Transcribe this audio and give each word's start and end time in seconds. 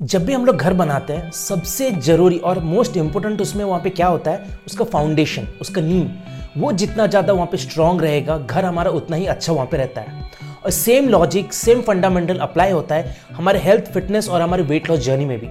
जब 0.00 0.24
भी 0.26 0.32
हम 0.32 0.44
लोग 0.46 0.56
घर 0.56 0.72
बनाते 0.72 1.12
हैं, 1.12 1.30
सबसे 1.30 1.90
ज़रूरी 1.90 2.36
और 2.38 2.58
मोस्ट 2.64 2.96
इंपॉर्टेंट 2.96 3.40
उसमें 3.40 3.64
वहाँ 3.64 3.80
पे 3.82 3.90
क्या 3.90 4.06
होता 4.06 4.30
है? 4.30 4.58
उसका 4.66 4.84
फाउंडेशन 4.84 5.46
उसका 5.60 5.80
नींव 5.80 6.60
वो 6.60 6.70
जितना 6.72 7.06
ज़्यादा 7.06 7.32
वहाँ 7.32 7.46
पे 7.46 7.56
स्ट्रांग 7.56 8.00
रहेगा, 8.02 8.36
घर 8.38 8.64
हमारा 8.64 8.90
उतना 8.90 9.16
ही 9.16 9.26
अच्छा 9.26 9.52
वहाँ 9.52 9.66
पे 9.66 9.76
रहता 9.76 10.00
है। 10.00 10.30
और 10.64 10.70
same 10.70 11.08
logic 11.08 11.52
same 11.52 11.80
fundamental 11.82 12.38
apply 12.38 12.70
होता 12.70 12.94
है 12.94 13.16
हमारे 13.32 13.58
हेल्थ 13.58 13.92
फिटनेस 13.92 14.28
और 14.28 14.42
हमारे 14.42 14.62
वेट 14.62 14.90
लॉस 14.90 15.00
जर्नी 15.00 15.24
में 15.24 15.38
भी। 15.40 15.48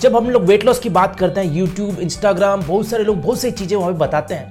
जब 0.00 0.16
हम 0.16 0.30
लोग 0.30 0.44
वेट 0.44 0.64
लॉस 0.64 0.78
की 0.78 0.88
बात 0.90 1.18
करते 1.18 1.40
हैं 1.40 1.54
यूट्यूब 1.54 1.98
इंस्टाग्राम 2.00 2.62
बहुत 2.62 2.88
सारे 2.88 3.04
लोग 3.04 3.20
बहुत 3.22 3.40
सारी 3.40 3.52
चीज़ें 3.52 3.76
वहाँ 3.76 3.92
पर 3.92 3.98
बताते 3.98 4.34
हैं। 4.34 4.50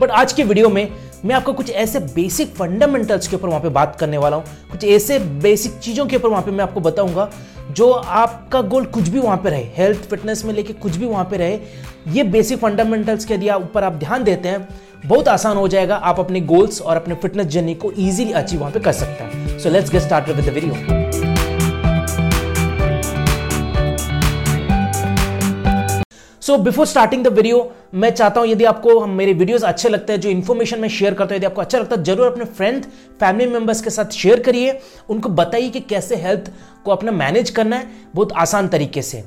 बट 0.00 0.10
आज 0.10 0.32
के 0.32 0.44
वीडियो 0.44 0.68
में 0.68 0.88
मैं 1.24 1.34
आपको 1.34 1.52
कुछ 1.52 1.70
ऐसे 1.70 2.00
बेसिक 2.14 2.54
फंडामेंटल्स 2.54 3.28
के 3.28 3.36
ऊपर 3.36 3.48
वहाँ 3.48 3.60
पे 3.60 3.68
बात 3.68 3.96
करने 4.00 4.18
वाला 4.18 4.36
हूँ। 4.36 4.44
कुछ 4.70 4.84
ऐसे 4.84 5.18
बेसिक 5.18 5.78
चीज़ों 5.78 6.06
के 6.06 6.16
ऊपर 6.16 6.28
वहाँ 6.28 6.42
पे 6.42 6.50
मैं 6.50 6.64
आपको 6.64 6.80
बताऊँगा, 6.80 7.28
जो 7.70 7.90
आपका 7.90 8.60
गोल 8.62 8.84
कुछ 8.86 9.08
भी 9.08 9.18
वहाँ 9.18 9.36
पे 9.36 9.50
रहे 9.50 9.64
हेल्थ 9.76 10.08
फिटनेस 10.10 10.44
में 10.44 10.52
लेके 10.54 10.72
कुछ 10.72 10.96
भी 10.96 11.06
वहाँ 11.06 11.24
पे 11.24 11.36
रहे, 11.36 11.58
ये 12.08 12.22
बेसिक 12.24 12.58
फंडामेंटल्स 12.58 13.24
के 13.24 13.34
यदि 13.34 13.50
ऊपर 13.50 13.84
आप 13.84 13.92
ध्यान 13.94 14.24
देते 14.24 14.48
हैं, 14.48 14.68
बहुत 15.06 15.28
आसान 15.28 15.56
हो 15.56 15.68
जाएगा, 15.68 15.96
आप 15.96 16.20
अपने 16.20 16.40
गोल्स 16.42 16.80
और 16.82 16.96
अपने 16.96 17.14
फिटनेस 17.14 17.46
जर्नी 17.46 17.74
को 17.74 17.92
इजीली 17.92 18.32
अचीव 18.32 18.60
वहाँ 18.60 18.72
पे 18.72 18.80
कर 18.80 18.92
सकते 18.92 19.24
हैं। 19.24 19.58
So 19.58 19.70
let's 19.70 19.92
get 19.92 20.02
start 20.02 20.28
with 20.28 20.44
the 20.44 20.54
video 20.54 21.35
so 26.46 26.56
before 26.56 26.86
starting 26.86 27.22
the 27.24 27.28
video 27.28 27.56
मैं 27.94 28.10
चाहता 28.10 28.40
हूँ 28.40 28.48
यदि 28.48 28.64
आपको 28.64 29.06
मेरे 29.06 29.32
वीडियोस 29.32 29.62
अच्छे 29.64 29.88
लगते 29.88 30.12
हैं, 30.12 30.20
जो 30.20 30.28
इन्फॉर्मेशन 30.30 30.80
मैं 30.80 30.88
शेयर 30.88 31.14
करता 31.14 31.34
हूँ, 31.34 31.36
यदि 31.36 31.46
आपको 31.46 31.60
अच्छा 31.60 31.78
लगता 31.78 31.96
है, 31.96 32.02
ज़रूर 32.04 32.26
अपने 32.26 32.44
फ्रेंड 32.44 32.84
फैमिली 33.20 33.50
मेंबर्स 33.50 33.80
के 33.80 33.90
साथ 33.90 34.10
शेयर 34.12 34.40
करिए। 34.40 34.78
उनको 35.10 35.28
बताइए 35.30 35.70
कि 35.70 35.80
कैसे 35.82 36.16
हेल्थ 36.16 36.50
को 36.84 36.90
अपना 36.90 37.12
मैनेज 37.12 37.50
करना 37.50 37.76
है, 37.76 37.88
बहुत 38.14 38.32
आसान 38.34 38.68
तरीके 38.68 39.02
से। 39.02 39.24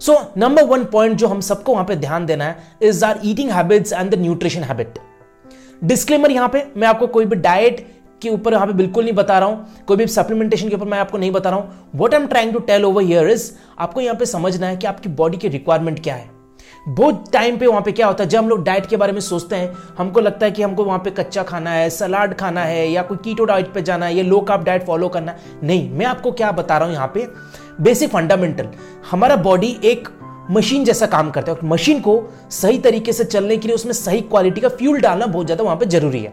सो 0.00 0.16
नंबर 0.36 0.64
वन 0.64 0.84
पॉइंट 0.92 1.16
जो 1.18 1.28
हम 1.28 1.40
सबको 1.42 1.72
वहाँ 1.72 1.84
पे 1.84 1.96
ध्यान 1.96 2.26
देना 2.26 2.44
है 2.44 2.78
is 2.82 3.04
our 3.04 3.20
eating 3.24 3.50
habits 3.50 3.92
and 3.92 4.14
the 4.14 4.20
nutrition 4.20 4.62
habit 4.62 4.98
disclaimer 5.84 6.30
यहाँ 6.30 6.48
पे, 6.48 6.66
मैं 6.76 6.88
आपको 6.88 7.06
कोई 7.08 7.24
भी 7.24 7.36
डाइट 7.38 7.86
के 8.22 8.28
ऊपर 8.30 8.52
यहाँ 8.52 8.66
पे 8.66 8.72
बिल्कुल 8.74 9.04
नहीं 9.04 9.14
बता 9.14 9.38
रहा 9.38 9.48
हूँ, 9.48 9.84
कोई 9.86 9.96
भी 9.96 10.06
सप्लीमेंटेशन 10.08 10.68
के 10.68 10.76
ऊपर 10.76 10.86
मैं 10.86 10.98
आपको 10.98 11.18
नहीं 11.18 11.30
बता 11.32 11.50
रहा 11.50 11.58
हूँ। 11.58 11.90
What 11.96 12.14
I 12.14 12.20
am 12.20 12.26
trying 12.28 12.52
to 12.52 12.58
tell 12.60 12.84
over 12.84 13.02
here 13.04 13.30
is 13.30 13.50
आपको 13.78 14.00
यहाँ 14.00 14.16
पे 14.16 14.26
समझना 14.28 14.66
है 14.66 14.76
कि 14.76 14.86
आपकी 14.86 15.08
बॉडी 15.10 15.36
की 15.36 15.48
रिक्वायरमेंट 15.50 16.02
क्या 16.02 16.14
है। 16.14 16.31
बहुत 16.88 17.24
टाइम 17.32 17.58
पे 17.58 17.66
वहाँ 17.66 17.80
पे 17.82 17.92
क्या 17.92 18.06
होता 18.06 18.24
है, 18.24 18.28
जब 18.30 18.38
हम 18.38 18.48
लोग 18.48 18.62
डाइट 18.64 18.86
के 18.86 18.96
बारे 18.96 19.12
में 19.12 19.20
सोचते 19.20 19.56
हैं, 19.56 19.72
हमको 19.98 20.20
लगता 20.20 20.46
है 20.46 20.52
कि 20.52 20.62
हमको 20.62 20.84
वहाँ 20.84 20.98
पे 20.98 21.10
कच्चा 21.10 21.42
खाना 21.42 21.70
है 21.70 21.90
सलाद 21.90 22.34
खाना 22.34 22.60
है, 22.60 22.88
या 22.90 23.02
कोई 23.02 23.18
कीटो 23.24 23.44
डाइट 23.44 23.72
पे 23.74 23.82
जाना 23.82 24.06
है, 24.06 24.14
या 24.14 24.22
लो 24.24 24.40
कार्ब 24.40 24.64
डाइट 24.64 24.86
फॉलो 24.86 25.08
करना 25.08 25.34
नहीं, 25.62 25.90
मैं 25.90 26.06
आपको 26.06 26.32
क्या 26.32 26.50
बता 26.52 26.78
रहा 26.78 26.86
हूँ 26.86 26.94
यहाँ 26.94 27.10
पे? 27.14 27.26
बेसिक 27.80 28.10
फंडामेंटल 28.10 28.68
हमारा 29.10 29.36
बॉडी 29.36 29.76
एक 29.84 30.08
मशीन 30.50 30.84
जैसा 30.84 31.06
काम 31.06 31.30
करता 31.30 31.52
है। 31.52 31.58
मशीन 31.64 32.00
को 32.00 32.20
सही 32.52 32.78
तरीके 32.78 33.12
से 33.12 33.24
चलने 33.24 33.56
के 33.56 33.68
लिए 33.68 33.74
उसमें 33.74 33.92
सही 33.92 34.20
क्वालिटी 34.22 34.60
का 34.60 34.68
फ्यूल 34.70 35.00
डालना 35.00 35.26
बहुत 35.26 35.46
ज़्यादा 35.46 35.64
वहाँ 35.64 35.76
पे 35.76 35.86
ज़रूरी 35.86 36.20
है। 36.20 36.32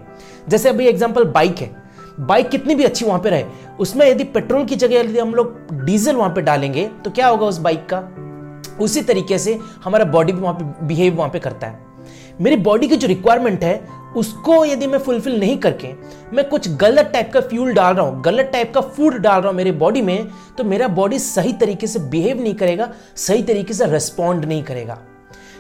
जैसे 0.50 0.69
अभी 0.69 0.88
एग्ज़ाम्पल 0.88 1.23
बाइक 1.25 1.58
है। 1.58 1.72
बाइक 2.19 2.50
कितनी 2.50 2.75
भी 2.75 2.84
अच्छी 2.84 3.06
वहाँ 3.06 3.19
पे 3.19 3.30
रहे, 3.30 3.45
उसमें 3.80 4.06
यदि 4.08 4.23
पेट्रोल 4.25 4.66
की 4.66 4.75
जगह 4.75 5.00
यदि 5.00 5.19
हम 5.19 5.34
लोग 5.36 5.86
डीजल 5.86 6.16
वहाँ 6.16 6.30
पे 6.30 6.41
डालेंगे 6.41 6.89
तो 7.03 7.11
क्या 7.11 7.28
होगा 7.28 7.45
उस 7.45 7.58
बाइक 7.59 7.86
का? 7.94 8.00
उसी 8.81 9.02
तरीके 9.02 9.38
से 9.38 9.59
हमारा 9.83 10.05
बॉडी 10.08 10.33
भी 10.33 10.41
वहाँ 10.41 10.53
पे 10.53 10.85
बिहेव 10.88 11.16
वहाँ 11.16 11.30
पे 11.30 11.39
करता 11.39 11.67
है। 11.67 11.88
मेरी 12.41 12.55
बॉडी 12.58 12.88
की 12.88 12.95
जो 12.95 13.08
रिक्वायरमेंट 13.08 13.63
है, 13.63 13.88
उसको 14.17 14.63
यदि 14.66 14.88
मैं 14.88 14.99
फुलफिल 14.99 15.39
नहीं 15.39 15.58
करके 15.58 15.88
मैं 16.33 16.47
कुछ 16.49 16.69
गलत 16.75 17.09
टाइप 17.13 17.31
का 17.33 17.41
फ्यूल 17.41 17.73
डाल 17.73 17.94
रहा 17.95 18.05
हूँ, 18.05 18.22
गलत 18.23 18.50
टाइप 18.53 18.73
का 18.73 18.81
फ़ूड 18.81 19.17
डाल 19.17 19.41
रहा 19.41 19.50
हूँ 19.50 19.57
मेरे 19.57 19.72
बॉडी 19.73 20.02
में 20.02 20.27
तो 20.57 20.63
मेरा 20.63 20.88
बॉडी 20.89 21.19
सही 21.19 21.53
तरीके 21.53 21.88
से 21.88 22.00
बिहेव 22.00 22.41
नहीं 22.41 22.53
करेगा, 22.53 22.91
सही 23.16 23.44
तरीके 23.44 23.73
से 23.73 23.85
रेस्पॉन्ड 23.85 24.45
नहीं 24.45 24.63
करेगा। 24.63 24.97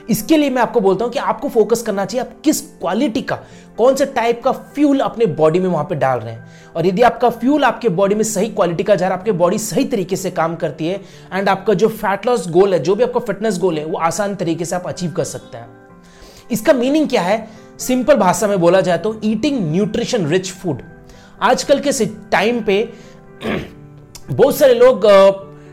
इसके 0.09 0.37
लिए 0.37 0.49
मैं 0.49 0.61
आपको 0.61 0.79
बोलता 0.81 1.05
हूँ 1.05 1.11
कि 1.13 1.19
आपको 1.19 1.49
फोकस 1.49 1.81
करना 1.81 2.05
चाहिए, 2.05 2.25
आप 2.25 2.33
किस 2.43 2.61
क्वालिटी 2.61 3.21
का, 3.21 3.35
कौन 3.77 3.95
से 3.95 4.05
टाइप 4.05 4.41
का 4.43 4.51
फ्यूल 4.51 4.99
अपने 4.99 5.25
बॉडी 5.25 5.59
में 5.59 5.67
वहाँ 5.69 5.83
पे 5.83 5.95
डाल 5.95 6.19
रहे 6.19 6.33
हैं। 6.33 6.73
और 6.75 6.87
यदि 6.87 7.01
आपका 7.01 7.29
फ्यूल 7.29 7.63
आपके 7.63 7.89
बॉडी 7.89 8.15
में 8.15 8.23
सही 8.23 8.49
क्वालिटी 8.49 8.83
का 8.83 8.95
जा 8.95 9.07
रहा 9.07 9.15
है, 9.15 9.19
आपके 9.19 9.31
बॉडी 9.33 9.57
सही 9.59 9.85
तरीके 9.85 10.15
से 10.15 10.31
काम 10.31 10.55
करती 10.55 10.87
है 10.87 10.99
एंड 11.33 11.49
आपका 11.49 11.73
जो 11.73 11.87
फैट 11.87 12.25
लॉस 12.25 12.49
गोल 12.49 12.73
है, 12.73 12.79
जो 12.79 12.95
भी 12.95 13.03
आपका 13.03 13.19
फिटनेस 13.19 13.59
गोल 13.59 13.77
है, 13.77 13.85
वो 13.85 13.97
आसान 13.99 14.35
तरीके 14.35 14.65
से 14.65 14.75
आप 14.75 14.87
अचीव 14.87 15.11
कर 15.11 15.23
सकते 15.23 15.57
हैं। 15.57 15.67
इसका 16.51 16.73
मीनिंग 16.73 17.09
क्या 17.09 17.21
है? 17.21 17.47
सिंपल 17.79 18.15
भाषा 18.15 18.47
में 18.47 18.59
बोला 18.59 18.81
जाए 18.81 18.97
तो 18.97 19.19
ईटिंग 19.23 19.59
न्यूट्रिशन 19.71 20.25
रिच 20.27 20.51
फ़ूड 20.51 20.81
आजकल 21.41 21.79
के 21.79 22.05
टाइम 22.31 22.61
पे 22.61 22.81
बहुत 24.31 24.57
सारे 24.57 24.73
लोग 24.73 25.05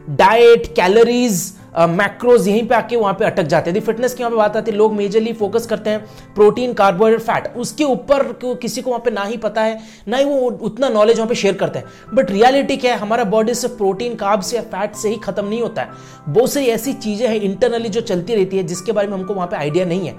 डाइट 0.09 0.67
कैलोरीज 0.77 1.41
मैक्रोज 1.79 2.47
यहीं 2.49 2.67
पे 2.69 2.75
आके 2.75 2.97
वहाँ 2.97 3.13
पे 3.15 3.25
अटक 3.25 3.43
जाते 3.45 3.71
हैं। 3.71 3.81
फिटनेस 3.81 4.15
की 4.15 4.23
वहाँ 4.23 4.31
पे 4.31 4.37
बात 4.37 4.57
आती 4.57 4.71
है, 4.71 4.77
लोग 4.77 4.93
मेजरली 4.95 5.33
फोकस 5.33 5.67
करते 5.67 5.91
हैं 5.91 6.35
प्रोटीन 6.35 6.73
कार्बोहाइड्रेट 6.75 7.23
फैट 7.23 7.57
उसके 7.57 7.85
ऊपर 7.85 8.23
किसी 8.43 8.83
को 8.83 8.91
वहाँ 8.91 9.03
पे 9.05 9.11
ना 9.11 9.23
ही 9.23 9.37
पता 9.37 9.63
है, 9.63 9.79
ना 10.09 10.17
ही 10.17 10.25
वो 10.25 10.51
उतना 10.61 10.89
नॉलेज 10.89 11.17
वहाँ 11.17 11.29
पे 11.29 11.35
शेयर 11.35 11.55
करते 11.55 11.79
हैं। 11.79 12.15
बट 12.15 12.31
रियलिटी 12.31 12.77
क्या 12.77 12.95
है? 12.95 13.01
हमारा 13.01 13.25
बॉडी 13.27 13.55
सिर्फ़ 13.55 13.77
प्रोटीन 13.77 14.15
कार्ब 14.17 14.41
से 14.41 14.57
या 14.57 14.63
फैट 14.65 14.95
से 14.95 15.09
ही 15.09 15.17
खत्म 15.19 15.47
नहीं 15.47 15.61
होता 15.63 15.83
है। 15.83 15.91
बहुत 16.29 16.53
सारी 16.53 16.67
ऐसी 16.69 16.93
चीज़ें 16.95 17.27
हैं 17.29 17.37
इंटरनली 17.37 17.89
जो 17.89 18.01
चलती 18.03 18.35
रहती 18.35 18.57
है, 18.57 18.63
जिसके 18.65 18.93
बारे 18.93 19.09
में 19.09 19.15
हमको 19.15 19.35
वहाँ 19.35 19.49
पर 19.49 19.57
आइडिया 19.57 19.85
नहीं 19.85 20.09
है। 20.09 20.15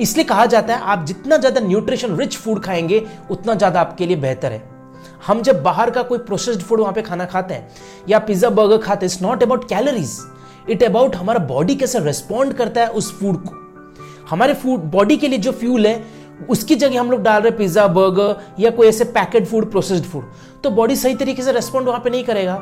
इसलिए 0.00 0.24
कहा 0.24 0.46
जाता 0.46 0.74
है, 0.74 0.80
आप 0.82 1.04
जितना 1.06 1.36
ज़्यादा 1.36 1.60
न्यूट्रिशन 1.60 2.16
रिच 2.16 2.36
फ़ूड 2.36 2.62
खाएँगे, 2.64 3.02
उतना 3.30 3.54
ज़्यादा 3.54 3.80
आपके 3.80 4.06
लिए 4.06 4.16
बेहतर 4.18 4.52
है। 4.52 4.62
हम 5.26 5.42
जब 5.42 5.62
बाहर 5.62 5.90
का 5.90 6.02
कोई 6.02 6.18
प्रोसेस्ड 6.20 6.60
फ़ूड 6.60 6.80
वहाँ 6.80 6.92
पे 6.92 7.02
खाना 7.02 7.24
खाते 7.24 7.54
हैं, 7.54 7.68
या 8.08 8.18
पिज्जा 8.20 8.50
बर्गर 8.50 8.78
खाते 8.78 9.06
हैं 9.06 9.12
it's 9.12 9.22
not 9.22 9.42
about 9.42 9.68
calories 9.68 10.18
it 10.70 10.82
about 10.82 11.16
हमारा 11.16 11.38
बॉडी 11.46 11.74
कैसे 11.74 11.98
रेस्पॉन्ड 11.98 12.54
करता 12.54 12.80
है 12.80 12.88
उस 12.88 13.12
फ़ूड 13.20 13.44
को। 13.44 13.60
हमारे 14.30 14.54
फ़ूड 14.54 14.80
बॉडी 14.90 15.16
के 15.16 15.28
लिए 15.28 15.38
जो 15.38 15.52
फ्यूल 15.52 15.86
है, 15.86 16.02
उसकी 16.50 16.74
जगह 16.74 17.00
हम 17.00 17.10
लोग 17.10 17.22
डाल 17.22 17.42
रहे 17.42 17.50
पिज्जा 17.52 17.86
बर्गर 17.88 18.36
या 18.60 18.70
कोई 18.70 18.86
ऐसे 18.88 19.04
पैकेट 19.06 19.46
फ़ूड 19.46 19.70
प्रोसेस्ड 19.70 20.04
फ़ूड 20.04 20.24
तो 20.64 20.70
बॉडी 20.70 20.96
सही 20.96 21.14
तरीके 21.14 21.42
से 21.42 21.52
रेस्पॉन्ड 21.52 21.88
वहाँ 21.88 22.00
पे 22.00 22.10
नहीं 22.10 22.24
करेगा। 22.24 22.54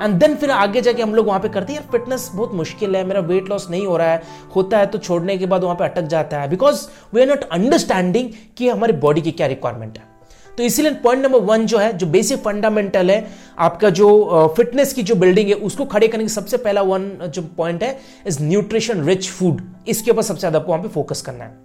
एंड 0.00 0.14
देन 0.14 0.34
फिर 0.34 0.50
आगे 0.50 0.80
जाके 0.80 1.02
हम 1.02 1.14
लोग 1.14 1.26
वहाँ 1.26 1.40
पे 1.40 1.48
करते 1.48 1.72
हैं, 1.72 1.80
यार 1.80 1.90
फिटनेस 1.92 2.30
बहुत 2.34 2.54
मुश्किल 2.54 2.96
है, 2.96 3.04
मेरा 3.04 3.20
वेट 3.20 3.48
लॉस 3.50 3.66
नहीं 3.70 3.86
हो 3.86 3.96
रहा 3.96 4.10
है। 4.10 4.22
होता 4.56 4.78
है 4.78 4.86
तो 4.86 4.98
छोड़ने 4.98 5.36
के 5.38 5.46
बाद 5.46 5.64
वहाँ 5.64 5.76
पे 5.76 5.84
अटक 5.84 6.06
जाता 6.06 6.40
है। 6.40 6.48
Because 6.50 6.86
we 7.14 7.20
are 7.20 7.28
not 7.28 7.44
understanding 7.44 8.30
कि 8.56 8.68
हमारी 8.68 8.92
बॉडी 8.94 9.20
की 9.20 9.32
क्या 9.32 9.46
रिक्वायरमेंट 9.46 9.98
है। 9.98 10.15
तो 10.58 10.62
इसीलिए 10.62 10.92
पॉइंट 10.96 11.22
नंबर 11.22 11.38
वन 11.42 11.66
जो 11.66 11.78
है, 11.78 11.92
जो 11.92 12.06
बेसिक 12.06 12.38
फंडामेंटल 12.40 13.10
है, 13.10 13.26
आपका 13.58 13.90
जो 13.90 14.54
फिटनेस 14.56 14.92
की 14.92 15.02
जो 15.02 15.14
बिल्डिंग 15.14 15.48
है, 15.48 15.54
उसको 15.56 15.84
खड़े 15.84 16.08
करने 16.08 16.24
की 16.24 16.28
सबसे 16.30 16.56
पहला 16.58 16.82
वन 16.84 17.08
जो 17.24 17.42
पॉइंट 17.56 17.82
है 17.82 17.98
इज़ 18.26 18.42
न्यूट्रिशन 18.42 19.04
रिच 19.06 19.28
फ़ूड 19.30 19.60
इसके 19.88 20.10
ऊपर 20.10 20.22
सबसे 20.22 20.40
ज़्यादा 20.40 20.58
आपको 20.58 20.78
पे 20.78 20.88
फोकस 20.88 21.22
करना 21.22 21.44
है। 21.44 21.64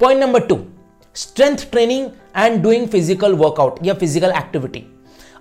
Point 0.00 0.20
number 0.20 0.40
two 0.46 0.58
strength 1.16 1.70
training 1.70 2.08
and 2.36 2.62
doing 2.62 2.86
physical 2.88 3.34
workout 3.34 3.78
या 3.86 3.94
फ़िज़िकल 3.94 4.32
एक्टिविटी 4.36 4.84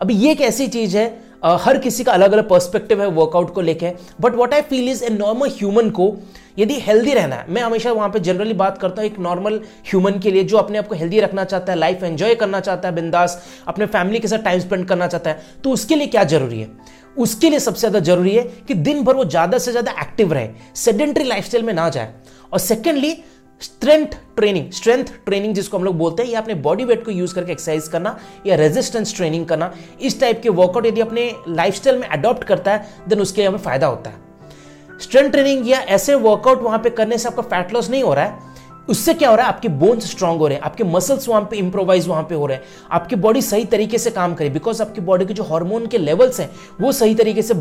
अभी 0.01 0.13
ये 0.15 0.31
एक 0.31 0.41
ऐसी 0.41 0.67
चीज़ 0.67 0.97
है? 0.97 1.07
आ, 1.45 1.56
हर 1.61 1.78
किसी 1.78 2.03
का 2.03 2.11
अलग 2.11 2.31
अलग 2.31 2.47
पर्सपेक्टिव 2.50 3.01
है 3.01 3.07
वर्कआउट 3.11 3.53
को 3.53 3.61
लेके। 3.61 3.91
But 4.22 4.35
what 4.35 4.53
I 4.53 4.61
feel 4.63 4.89
is 4.89 5.03
a 5.03 5.09
normal 5.11 5.50
human 5.51 5.89
को 5.89 6.16
यदि 6.59 6.79
हेल्दी 6.79 7.13
रहना 7.13 7.35
है 7.35 7.51
मैं 7.53 7.61
हमेशा 7.61 7.91
वहाँ 7.91 8.09
पे 8.09 8.19
जनरली 8.19 8.53
बात 8.56 8.78
करता 8.78 9.01
हूँ 9.01 9.09
एक 9.09 9.19
नॉर्मल 9.19 9.59
ह्यूमन 9.88 10.19
के 10.19 10.31
लिए 10.31 10.44
जो 10.44 10.57
अपने 10.57 10.78
आप 10.78 10.88
को 10.88 10.95
हेल्दी 10.95 11.19
रखना 11.19 11.44
चाहता 11.44 11.72
है 11.72 11.78
लाइफ 11.79 12.03
एंजॉय 12.03 12.35
करना 12.35 12.59
चाहता 12.59 12.88
है 12.88 12.95
बिंदास 12.95 13.41
अपने 13.67 13.85
फैमिली 13.88 14.19
के 14.19 14.28
साथ 14.28 14.44
टाइम 14.44 14.59
स्पेंड 14.59 14.88
करना 14.88 15.07
चाहता 15.07 15.29
है 15.29 15.61
तो 15.63 15.72
उसके 15.72 15.95
लिए 15.95 16.07
क्या 16.07 16.23
ज़रूरी 16.25 16.59
है? 16.59 16.69
उसके 17.17 17.50
लिए 17.50 17.59
सबसे 17.59 17.79
ज़्यादा 17.79 18.00
ज़रूरी 18.06 18.35
है 18.35 18.44
कि 18.67 18.73
दिन 18.73 19.03
भर 19.03 19.16
वो 19.16 19.25
ज़्यादा 19.25 19.57
से 19.57 19.72
ज़्यादा 19.72 19.91
एक्टिव 20.01 20.33
रहे 20.33 20.50
सेडेंट्री 20.75 21.23
लाइफस्टाइल 21.23 21.66
में 21.66 21.73
ना 21.73 21.89
जाए। 21.89 22.13
और 22.53 22.59
secondly 22.59 23.16
strength 23.61 24.16
training 24.35 24.71
strength 24.71 25.05
training 25.25 25.53
जिसको 25.55 25.77
हम 25.77 25.83
लोग 25.83 25.97
बोलते 25.97 26.23
हैं, 26.23 26.29
या 26.29 26.39
अपने 26.39 26.53
बॉडी 26.55 26.85
वेट 26.85 27.03
को 27.05 27.11
यूज़ 27.11 27.33
करके 27.35 27.51
एक्सरसाइज 27.51 27.88
करना, 27.88 28.17
या 28.45 28.55
रेजिस्टेंस 28.55 29.16
ट्रेनिंग 29.16 29.45
करना, 29.45 29.73
इस 30.01 30.19
टाइप 30.19 30.41
के 30.41 30.49
वर्कआउट 30.49 30.85
यदि 30.85 31.01
अपने 31.01 31.31
लाइफस्टाइल 31.47 31.97
में 31.97 32.07
अडॉप्ट 32.07 32.44
करता 32.44 32.71
है 32.71 33.03
देन 33.07 33.21
उसके 33.21 33.44
हमें 33.44 33.57
फ़ायदा 33.59 33.88
होता 33.88 34.09
है। 34.09 35.00
स्ट्रेंथ 35.00 35.31
ट्रेनिंग 35.31 35.69
या 35.69 35.80
ऐसे 35.80 36.15
वर्कआउट 36.15 36.62
वहाँ 36.62 36.80
पे 36.80 36.89
करने 36.89 37.18
से 37.18 37.27
आपका 37.30 37.41
फैट 37.44 37.74
लॉस 37.74 37.89
नहीं 37.89 38.03
हो 38.03 38.13
रहा 38.13 38.25
है 38.25 38.55
उससे 38.87 39.13
क्या 39.13 39.29
हो 39.29 39.35
रहा 39.35 39.45
है? 39.45 39.53
आपके 39.53 39.67
बोन्स 39.69 40.09
स्ट्रांग 40.11 40.39
हो 40.39 40.47
रहे 40.47 40.57
हैं 40.57 40.63
आपके 40.65 40.83
मसल्स 40.85 41.27
वहाँ 41.29 41.41
पे 41.51 41.57
इंप्रोवाइज 41.57 42.07
वहाँ 42.07 42.23
पे 42.23 42.35
हो 42.35 42.45
रहे 42.45 42.57
हैं। 42.57 42.63
आपकी 42.91 43.15
बॉडी 43.17 43.41
सही 43.43 43.65
तरीके 43.67 43.97
से 43.97 44.11
काम 44.11 44.33
करे 44.35 44.49
बिकॉज़ 44.49 44.81
आपकी 44.81 45.01
बॉडी 45.01 45.25
के 45.25 45.33
जो 45.33 45.43
हार्मोन 45.43 45.87
के 45.87 45.97
लेवल्स 45.97 46.39
हैं 46.39 46.49
वो 46.81 46.91
सही 46.91 47.15
तरीके 47.15 47.41
से 47.41 47.53
आ, 47.53 47.57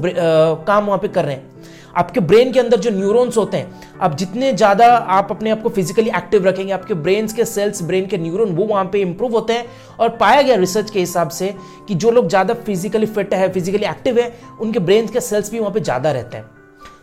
काम 0.65 0.87
वहाँ 0.87 0.99
पे 0.99 1.09
कर 1.09 1.25
रहे 1.25 1.35
हैं। 1.35 1.53
आपके 1.97 2.21
ब्रेन 2.21 2.53
के 2.53 2.61
अंदर 2.61 2.81
जो 2.81 2.91
न्यूरॉन्स 2.91 3.37
होते 3.37 3.57
हैं 3.57 3.99
आप 4.03 4.15
जितने 4.19 4.53
ज़्यादा 4.53 4.87
आप 4.87 5.29
अपने 5.31 5.51
आप 5.51 5.63
को 5.63 5.69
फिजिकली 5.69 6.11
एक्टिव 6.17 6.47
रखेंगे 6.47 6.73
आपके 6.73 6.95
ब्रेन 6.97 7.27
के 7.29 7.45
सेल्स 7.45 7.83
ब्रेन 7.83 8.07
के 8.07 8.19
न्यूरॉन 8.19 8.55
वो 8.55 8.65
वहाँ 8.67 8.85
पे 8.93 9.01
इंप्रूव 9.01 9.33
होते 9.33 9.53
हैं। 9.53 9.67
और 10.01 10.09
पाया 10.17 10.43
गया 10.43 10.57
रिसर्च 10.57 10.91
के 10.91 11.01
हिसाब 11.01 11.29
से 11.31 11.55
कि 11.89 11.95
जो 11.95 12.11
लोग 12.11 12.29
ज़्यादा 12.29 12.55
फिजिकली 12.57 13.07
फिट 13.09 13.35
है 13.35 13.53
फिजिकली 13.53 13.87
एक्टिव 13.87 14.19
है 14.21 14.33
उनके 14.61 14.79
ब्रेन 14.81 15.07
के 15.09 15.21
सेल्स 15.21 15.51
भी 15.51 15.59
वहाँ 15.59 15.73
पे 15.73 15.81
ज़्यादा 15.81 16.13
रहते 16.13 16.37
हैं। 16.37 16.45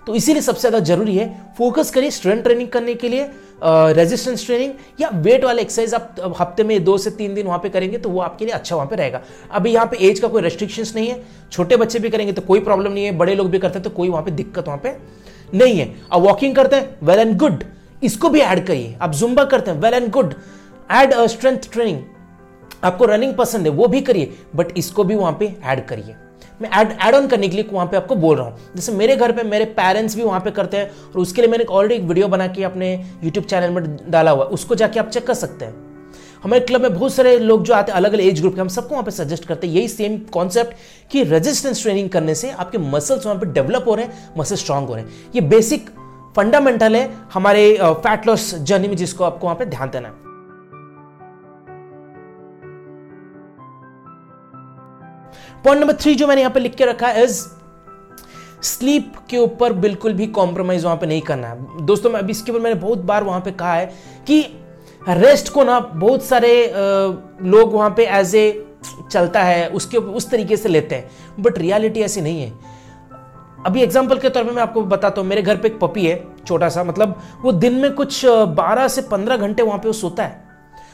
तो 0.07 0.15
इसीलिए 0.15 0.41
सबसे 0.41 0.59
ज़्यादा 0.59 0.79
ज़रूरी 0.85 1.15
है 1.15 1.27
फोकस 1.57 1.91
करिए 1.91 2.11
स्ट्रेंथ 2.11 2.41
ट्रेनिंग 2.43 2.69
करने 2.69 2.93
के 2.95 3.09
लिए 3.09 3.29
रेजिस्टेंस 3.63 4.45
ट्रेनिंग 4.45 4.73
या 5.01 5.09
वेट 5.15 5.43
वाले 5.43 5.61
एक्सरसाइज 5.61 5.93
आप 5.93 6.35
हफ़्ते 6.39 6.63
में 6.63 6.83
दो 6.83 6.97
से 6.97 7.09
तीन 7.11 7.33
दिन 7.35 7.47
वहाँ 7.47 7.59
पे 7.59 7.69
करेंगे 7.69 7.97
तो 7.97 8.09
वो 8.09 8.21
आपके 8.21 8.45
लिए 8.45 8.53
अच्छा 8.53 8.75
वहाँ 8.75 8.87
पे 8.87 8.95
रहेगा। 8.95 9.21
अभी 9.51 9.73
यहाँ 9.73 9.85
पे 9.87 9.97
एज 10.07 10.19
का 10.19 10.27
कोई 10.27 10.41
रेस्ट्रिक्शंस 10.41 10.93
नहीं 10.95 11.07
है, 11.07 11.21
छोटे 11.51 11.77
बच्चे 11.77 11.99
भी 11.99 12.09
करेंगे 12.09 12.33
तो 12.33 12.41
कोई 12.41 12.59
प्रॉब्लम 12.61 12.91
नहीं 12.91 13.05
है, 13.05 13.17
बड़े 13.17 13.35
लोग 13.35 13.49
भी 13.51 13.59
करते 13.59 13.79
हैं 13.79 13.83
तो 13.83 13.89
कोई 13.91 14.09
वहाँ 14.09 14.23
पे 14.23 14.31
दिक्कत 14.31 14.67
वहाँ 14.67 14.79
पे 14.83 14.95
नहीं 15.53 15.77
है। 15.77 15.93
अब 16.11 16.21
वॉकिंग 16.21 16.55
करते 16.55 16.75
हैं 16.75 16.97
वेल 17.03 17.19
एंड 17.19 17.37
गुड 17.37 17.63
इसको 18.03 18.29
भी 18.29 18.39
ऐड 18.41 18.65
करिए। 18.67 18.95
आप 19.01 19.11
जुम्बा 19.13 19.43
करते 19.45 19.71
हैं 19.71 19.79
well 19.79 19.93
and 19.93 20.09
good 20.11 20.33
add 20.93 21.13
strength 21.27 21.71
training 21.73 22.01
आपको 22.83 23.05
रनिंग 23.05 23.33
पसंद 23.35 23.67
है 23.67 23.71
वो 23.73 23.87
भी 23.87 24.01
करिए 24.01 24.33
बट 24.55 24.77
इसको 24.77 25.03
भी 25.03 25.15
वहाँ 25.15 25.37
पे 25.39 25.55
ऐड 25.63 25.85
करिए। 25.87 26.15
मैं 26.61 26.69
ऐड 26.71 26.91
एड 27.03 27.15
ऑन 27.15 27.27
करने 27.27 27.47
के 27.47 27.55
लिए 27.55 27.67
वहाँ 27.71 27.85
पे 27.87 27.97
आपको 27.97 28.15
बोल 28.15 28.37
रहा 28.37 28.47
हूँ। 28.47 28.73
जैसे 28.75 28.91
मेरे 28.91 29.15
घर 29.15 29.31
पे 29.31 29.43
मेरे 29.43 29.65
पेरेंट्स 29.77 30.15
भी 30.15 30.23
वहाँ 30.23 30.39
पे 30.39 30.51
करते 30.51 30.77
हैं, 30.77 30.91
और 31.11 31.19
उसके 31.19 31.41
लिए 31.41 31.51
मैंने 31.51 31.63
ऑलरेडी 31.63 31.95
एक 31.95 32.07
वीडियो 32.07 32.27
बना 32.27 32.47
के 32.47 32.63
अपने 32.63 32.93
यूट्यूब 33.23 33.45
चैनल 33.45 33.69
में 33.69 34.11
डाला 34.11 34.31
हुआ 34.31 34.43
है। 34.43 34.49
उसको 34.49 34.75
जाके 34.75 34.99
आप 34.99 35.09
चेक 35.09 35.27
कर 35.27 35.33
सकते 35.33 35.65
हैं। 35.65 35.73
हमारे 36.43 36.59
क्लब 36.61 36.81
में 36.81 36.93
बहुत 36.93 37.13
सारे 37.13 37.37
लोग 37.39 37.63
जो 37.63 37.73
आते 37.73 37.91
हैं 37.91 37.97
अलग 37.97 38.13
अलग 38.13 38.23
एज 38.23 38.39
ग्रुप 38.39 38.55
के, 38.55 38.61
हम 38.61 38.67
सबको 38.67 38.89
वहाँ 38.89 39.03
पे 39.03 39.11
सजेस्ट 39.11 39.45
करते 39.45 39.67
हैं, 39.67 39.73
यही 39.73 39.87
सेम 39.87 40.17
कॉन्सेप्ट 40.33 40.73
कि 41.11 41.23
रेजिस्टेंस 41.23 41.81
ट्रेनिंग 41.81 42.09
करने 42.09 42.35
से 42.35 42.51
आपके 42.51 42.77
मसल्स 42.77 43.25
वहाँ 43.25 43.37
पे 43.39 43.45
डेवलप 43.45 43.85
हो 43.87 43.95
रहे 43.95 44.05
हैं 44.05 44.33
मसल 44.37 44.55
स्ट्रांग 44.55 44.87
हो 44.87 44.95
रहे 44.95 45.03
हैं। 45.03 45.31
ये 45.35 45.41
बेसिक 45.41 45.89
फंडामेंटल 46.35 46.95
है 46.95 47.09
हमारे 47.33 47.77
फैट 47.83 48.27
लॉस 48.27 48.53
जर्नी 48.55 48.87
में 48.87 48.95
जिसको 48.97 49.23
आपको 49.23 49.47
वहाँ 49.47 49.57
पे 49.57 49.65
ध्यान 49.65 49.89
देना 49.89 50.07
है। 50.07 50.30
पॉइंट 55.65 55.81
नंबर 55.81 55.93
थ्री 55.93 56.15
जो 56.15 56.27
मैंने 56.27 56.41
यहाँ 56.41 56.53
पे 56.53 56.59
लिख 56.59 56.75
के 56.75 56.85
रखा 56.85 57.07
है 57.07 57.23
इज़ 57.23 57.43
स्लीप 58.63 59.13
के 59.29 59.37
ऊपर 59.37 59.73
बिल्कुल 59.75 60.13
भी 60.13 60.27
कॉम्प्रोमाइज 60.29 60.83
वहाँ 60.85 60.97
पे 60.97 61.05
नहीं 61.05 61.21
करना 61.21 61.47
है। 61.47 61.85
दोस्तों, 61.85 62.09
मैं 62.09 62.19
अभी 62.19 62.31
इसके 62.31 62.51
ऊपर 62.51 62.61
मैंने 62.61 62.79
बहुत 62.81 62.99
बार 63.01 63.23
वहाँ 63.23 63.39
पे 63.41 63.51
कहा 63.51 63.73
है 63.73 63.85
कि 64.27 64.41
रेस्ट 65.09 65.49
को 65.49 65.63
ना 65.63 65.79
बहुत 65.79 66.23
सारे 66.23 66.51
लोग 66.73 67.73
वहाँ 67.73 67.89
पे 67.97 68.05
एज 68.09 68.35
ए 68.35 68.65
चलता 69.11 69.43
है, 69.43 69.67
उसके 69.69 69.97
उस 69.97 70.29
तरीके 70.29 70.57
से 70.57 70.69
लेते 70.69 70.95
हैं। 70.95 71.09
बट 71.39 71.57
रियलिटी 71.57 72.01
ऐसी 72.01 72.21
नहीं 72.21 72.41
है। 72.41 72.51
अभी 73.65 73.81
एग्ज़ाम्पल 73.81 74.19
के 74.19 74.29
तौर 74.29 74.43
पे 74.43 74.51
मैं 74.51 74.61
आपको 74.61 74.81
बताता 74.83 75.21
हूँ, 75.21 75.27
मेरे 75.29 75.41
घर 75.41 75.57
पे 75.57 75.67
एक 75.67 75.79
पपी 75.79 76.05
है, 76.05 76.23
छोटा 76.45 76.69
सा 76.69 76.83
मतलब 76.83 77.19
वो 77.41 77.51
दिन 77.53 77.75
में 77.75 77.91
कुछ 77.93 78.25
12 78.55 78.87
से 78.87 79.01
15 79.03 79.37
घंटे 79.37 79.63
वहाँ 79.63 79.79
पे 79.79 79.87
वो 79.87 79.93
सोता 79.93 80.23
है। 80.23 80.40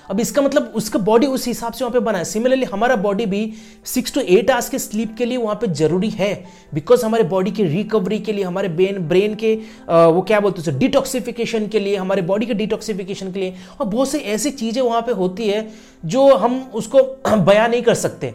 अब 0.10 0.20
इसका 0.20 0.42
मतलब 0.42 0.72
उसका 0.76 1.00
बॉडी 1.02 1.28
उस 1.28 1.48
हिसाब 1.48 1.74
से 1.74 1.84
वहाँ 1.86 1.94
पे 1.94 2.00
बना 2.00 2.18
है। 2.18 2.26
सिमिलरली 2.26 2.66
हमारा 2.66 2.96
बॉडी 2.98 3.26
भी 3.26 3.42
सिक्स 3.86 4.14
टू 4.14 4.22
एट 4.22 4.52
आवर्स 4.52 4.70
के 4.70 4.80
स्लीप 4.80 5.16
के 5.18 5.26
लिए 5.26 5.38
वहाँ 5.38 5.56
पे 5.56 5.68
ज़रूरी 5.74 6.10
है। 6.10 6.34
बिकॉज़ 6.74 7.06
हमारे 7.06 7.24
बॉडी 7.26 7.52
की 7.52 7.64
रिकवरी 7.66 8.20
के 8.20 8.34
लिए 8.34 8.44
हमारे 8.44 8.70
ब्रेन 8.70 8.98
ब्रेन 9.08 9.36
के 9.36 9.58
आ, 9.90 10.06
वो 10.06 10.22
क्या 10.22 10.40
बोलते 10.40 10.70
हैं 10.72 10.78
डिटॉक्सिफिकेशन 10.80 11.68
के 11.68 11.80
लिए 11.80 11.96
हमारे 11.98 12.22
बॉडी 12.24 12.46
के 12.46 12.54
डिटॉक्सिफिकेशन 12.56 13.32
के 13.32 13.40
लिए 13.40 13.54
और 13.80 13.88
बहुत 13.88 14.12
सी 14.12 14.18
ऐसी 14.18 14.52
चीज़ें 14.52 14.82
वहाँ 14.82 15.02
पर 15.02 15.14
होती 15.14 15.48
है 15.48 15.68
जो 16.06 16.28
हम 16.36 16.60
उसको 16.74 17.02
बयां 17.28 17.70
नहीं 17.70 17.82
कर 17.82 17.94
सकते। 17.96 18.34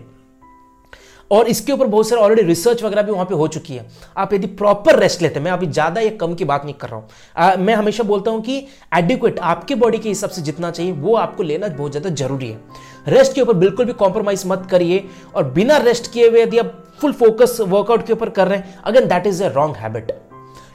और 1.32 1.46
इसके 1.48 1.72
ऊपर 1.72 1.86
बहुत 1.86 2.08
सारे 2.08 2.20
ऑलरेडी 2.22 2.42
रिसर्च 2.42 2.82
वगैरह 2.82 3.02
भी 3.02 3.12
वहाँ 3.12 3.24
पे 3.26 3.34
हो 3.34 3.46
चुकी 3.48 3.74
है। 3.74 3.86
आप 4.16 4.32
यदि 4.34 4.46
प्रॉपर 4.46 4.98
रेस्ट 4.98 5.22
लेते 5.22 5.38
हैं, 5.38 5.44
मैं 5.44 5.52
अभी 5.52 5.66
ज़्यादा 5.68 6.00
या 6.00 6.10
कम 6.20 6.34
की 6.34 6.44
बात 6.44 6.64
नहीं 6.64 6.74
कर 6.74 6.88
रहा 6.88 6.96
हूँ। 6.96 7.64
मैं 7.64 7.74
हमेशा 7.74 8.04
बोलता 8.04 8.30
हूँ 8.30 8.42
कि 8.42 8.56
एडिक्वेट 8.96 9.38
आपके 9.40 9.74
बॉडी 9.74 9.98
के 9.98 10.08
हिसाब 10.08 10.30
से 10.30 10.42
जितना 10.42 10.70
चाहिए, 10.70 10.92
वो 10.92 11.14
आपको 11.16 11.42
लेना 11.42 11.68
बहुत 11.68 11.90
ज़्यादा 11.90 12.10
ज़रूरी 12.16 12.48
है। 12.48 12.90
रेस्ट 13.08 13.34
के 13.34 13.40
ऊपर 13.40 13.54
बिल्कुल 13.56 13.86
भी 13.86 13.92
कॉम्प्रोमाइज 13.94 14.42
मत 14.46 14.66
करिए 14.70 15.04
और 15.34 15.44
बिना 15.52 15.76
रेस्ट 15.78 16.12
किए 16.12 16.28
हुए 16.28 16.42
यदि 16.42 16.58
आप 16.58 16.78
फुल 17.00 17.12
फोकस 17.14 17.56
वर्कआउट 17.62 18.06
के 18.06 18.12
ऊपर 18.12 18.30
कर 18.30 18.48
रहे 18.48 18.58
हैं 18.58 18.82
again 18.82 19.08
that 19.08 19.26
is 19.26 19.42
a 19.44 19.48
wrong 19.52 19.76
habit 19.76 20.12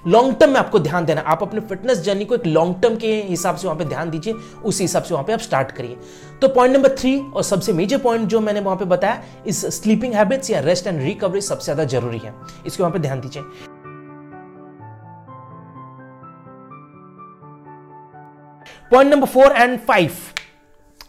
long 0.07 0.35
term 0.39 0.51
में 0.51 0.59
आपको 0.59 0.79
ध्यान 0.79 1.05
देना 1.05 1.21
आप 1.27 1.41
अपने 1.43 1.59
फिटनेस 1.59 1.99
जर्नी 2.01 2.25
को 2.25 2.35
एक 2.35 2.45
लॉन्ग 2.47 2.75
टर्म 2.81 2.95
के 2.97 3.07
हिसाब 3.21 3.55
से 3.55 3.67
वहाँ 3.67 3.77
पे 3.79 3.85
ध्यान 3.85 4.09
दीजिए 4.09 4.33
उस 4.65 4.79
हिसाब 4.81 5.03
से 5.03 5.13
वहाँ 5.13 5.25
पे 5.25 5.33
आप 5.33 5.39
स्टार्ट 5.39 5.71
करिए। 5.71 5.97
तो 6.41 6.47
पॉइंट 6.49 6.75
नंबर 6.75 6.95
थ्री 6.97 7.17
और 7.19 7.43
सबसे 7.43 7.73
मेजर 7.73 7.97
पॉइंट 7.97 8.27
जो 8.29 8.39
मैंने 8.41 8.59
वहाँ 8.59 8.77
पे 8.77 8.85
बताया 8.85 9.23
इस 9.47 9.65
स्लीपिंग 9.75 10.13
हैबिट्स 10.13 10.49
या 10.49 10.59
रेस्ट 10.59 10.87
एंड 10.87 11.01
रिकवरी 11.01 11.41
सबसे 11.41 11.63
ज़्यादा 11.63 11.83
ज़रूरी 11.89 12.17
है। 12.17 12.33
इसके 12.65 12.83
वहाँ 12.83 12.93
पे 12.93 12.99
ध्यान 12.99 13.21
दीजिए। 13.21 13.43
Point 18.91 19.11
number 19.11 19.27
four 19.27 19.51
and 19.51 19.79
five 19.81 20.11